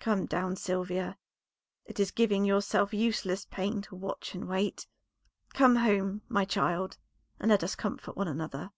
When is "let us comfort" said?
7.48-8.14